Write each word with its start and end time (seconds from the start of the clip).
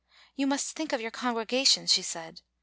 "You 0.35 0.47
must 0.47 0.75
think 0.75 0.93
of 0.93 0.99
your 1.01 1.11
congregation," 1.11 1.85
she 1.85 2.01
said. 2.01 2.41